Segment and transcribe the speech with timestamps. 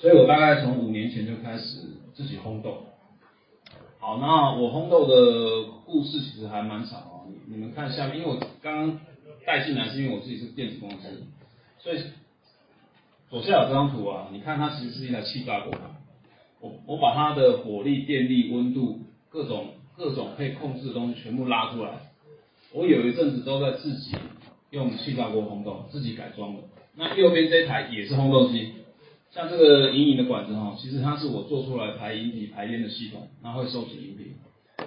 [0.00, 1.76] 所以我大概从五年前就开始
[2.14, 2.86] 自己烘豆。
[3.98, 7.28] 好，那我烘豆的故事其实还蛮长哦。
[7.46, 8.98] 你们看下面，因为我刚刚
[9.44, 11.22] 带进来是因为我自己是电子公司，
[11.80, 12.00] 所以
[13.28, 15.74] 左下角这张图啊，你看它其实是一台气炸锅。
[16.60, 21.90] 我我把它的火力、电力、温度各种各种可以控制的东西全部拉出来。
[22.72, 24.16] 我有一阵子都在自己
[24.70, 26.62] 用气炸锅烘豆，自己改装的。
[26.94, 28.72] 那右边这台也是烘豆机，
[29.32, 34.34] 像这个隐隐的管子哈，其实它是我做出来排饮体排烟的系统，它会收集饮品。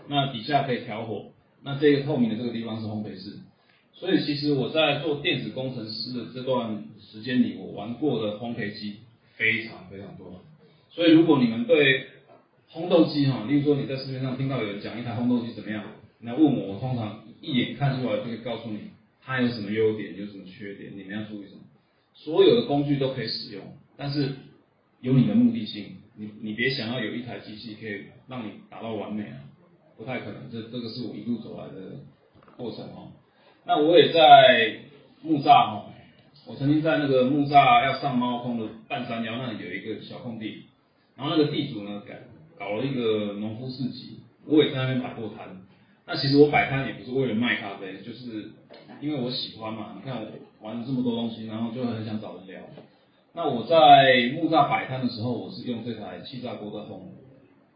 [0.07, 1.31] 那底下可以调火，
[1.63, 3.38] 那这个透明的这个地方是烘焙室。
[3.93, 8.97] 所以其实我在做电子工程师的这段时间里，我玩过的烘焙机
[9.35, 10.41] 非常非常多。
[10.89, 12.07] 所以如果你们对
[12.69, 15.85] 烘豆机哈，例如说你在市面上听到有人讲一台烘豆机怎么样，
[16.19, 18.80] 你来问我，我通常一眼看出来就会告诉你
[19.23, 21.61] 它有什么优点，有什么缺点，你们要注意什么。
[22.13, 23.63] 所有的工具都可以使用，
[23.95, 24.33] 但是
[25.02, 29.38] 有你的目的性，你你别想要有一台机器可以让你达到完美啊，
[29.97, 30.49] 不太可能。
[30.52, 31.99] 这这个是我一路走来的
[32.58, 33.11] 过程哦。
[33.66, 34.77] 那我也在
[35.21, 35.86] 木栅哈，
[36.47, 40.64] 我曾经在那个木栅要上猫空的半山腰那里有一个小空地，
[41.16, 42.14] 然后那个地主呢搞
[42.66, 45.61] 搞了一个农夫市集，我也在那边摆过摊。
[46.05, 48.52] 那其实我摆摊也不是为了卖咖啡，就是
[48.99, 49.95] 因为我喜欢嘛。
[49.95, 50.27] 你看我
[50.61, 52.61] 玩了这么多东西，然后就很想找人聊。
[53.36, 57.00] 那我在木栅摆摊的时候，我是用这台气炸锅在烘，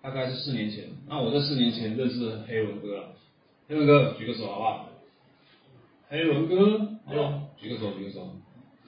[0.03, 0.83] 大概是四年前。
[1.07, 3.03] 那我在四年前认识黑文哥了，
[3.67, 4.89] 黑文哥举个手好不好？
[6.09, 6.55] 黑文哥，
[7.07, 8.29] 哦，举个手举个手。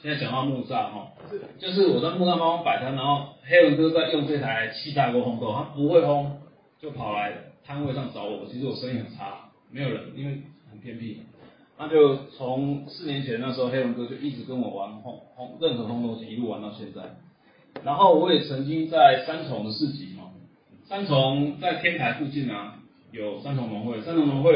[0.02, 1.12] 现在讲到木栅哈，
[1.58, 6.28] 就是我在木栅帮我摆摊，然后黑文哥在用这台气炸锅烘豆，他不会烘，
[6.80, 7.34] 就跑来。
[7.66, 11.22] 摊位上找我，其实我生意很差，没有人，因为很偏僻。
[11.80, 17.02] 那就从四年前那时候，黑龙哥就一直跟我玩烘烘任何烘豆机，一路玩到现在。
[17.85, 20.31] 然后我也曾经在三重的市集嘛，
[20.89, 22.80] 三重在天台附近啊，
[23.13, 24.52] 有三重农会，三重农会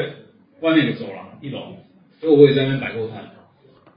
[0.60, 1.78] 外面有走廊一楼，
[2.20, 3.32] 所以我也在那边摆过摊。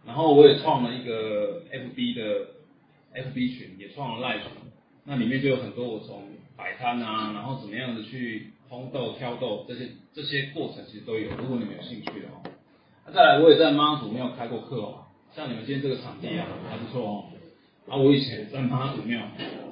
[0.06, 2.46] 然后我也创了一个 FB 的
[3.12, 4.46] FB 群，也创了赖群，
[5.04, 6.22] 那里面就有很多我从
[6.56, 8.52] 摆摊啊，然后怎么样的去。
[8.68, 12.42] 烘豆、挑豆这些这些过程其实都有，如果你们有兴趣的话。
[13.12, 17.24] 再来，我也在妈祖庙开过课哦，像你们今天这个场地啊，还不错哦。
[17.88, 19.22] 啊，我以前在妈祖庙，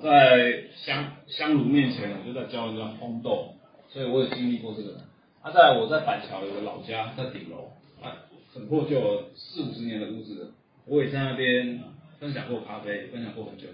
[0.01, 3.55] 在香香炉面前，我就在教人家烘豆，
[3.89, 5.01] 所以我也经历过这个。
[5.43, 8.23] 啊，再来，我在板桥有个老家，在顶楼，啊，
[8.55, 10.53] 很破旧，四五十年的屋子，
[10.87, 11.81] 我也在那边
[12.21, 13.67] 分享过咖啡，分享过很久。